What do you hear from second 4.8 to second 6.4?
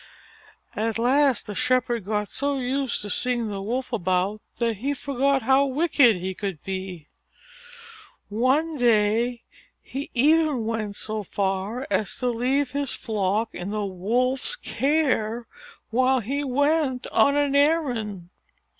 forgot how wicked he